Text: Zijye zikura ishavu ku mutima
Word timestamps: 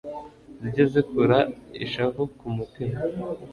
Zijye 0.59 0.83
zikura 0.91 1.37
ishavu 1.85 2.23
ku 2.37 2.47
mutima 2.55 2.95